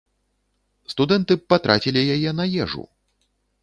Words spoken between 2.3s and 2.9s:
на ежу.